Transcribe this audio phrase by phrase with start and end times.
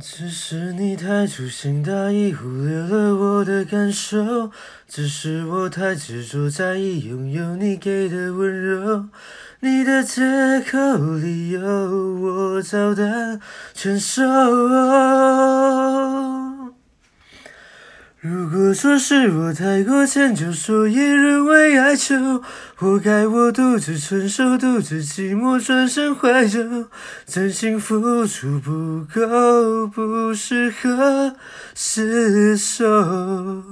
[0.00, 4.50] 只是你太粗心大意，忽略了我的感受。
[4.88, 9.10] 只是我太执着在意拥有你给的温柔。
[9.60, 10.22] 你的借
[10.62, 13.38] 口理由，我照单
[13.74, 14.22] 全收。
[18.26, 22.42] 如果说是我太过迁就，所以沦为哀求，
[22.74, 26.86] 活该我独自承受，独自寂寞，转身怀旧，
[27.26, 31.36] 真心付出不够，不适合
[31.76, 33.62] 厮守。